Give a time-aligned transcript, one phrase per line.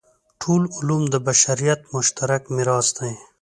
[0.41, 3.13] ټول علوم د بشریت مشترک میراث دی.